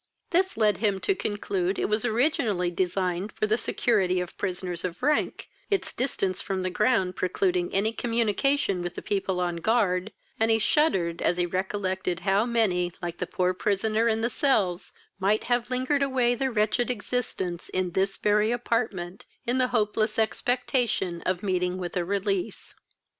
[0.31, 5.03] This led him to conclude it was originally designed for the security of prisoners of
[5.03, 10.49] rank, its distance from the ground precluding any communication with the people on guard; and
[10.49, 15.43] he shuddered as he recollected how many, like the poor prisoner in the cells, might
[15.43, 21.43] have lingered away their wretched existence in this very apartment, in the hopeless expectation of
[21.43, 22.73] meeting with a release.